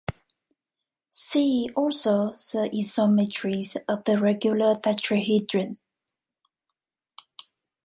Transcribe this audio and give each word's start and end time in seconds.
See 1.11 1.69
also 1.75 2.31
the 2.31 2.71
isometries 2.73 3.77
of 3.87 4.03
the 4.05 4.19
regular 4.19 4.73
tetrahedron. 4.73 5.75